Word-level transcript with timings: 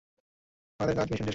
আমােদর 0.79 0.95
কাজ 0.97 1.07
মিশন 1.07 1.11
শেষ 1.11 1.19
করা। 1.19 1.29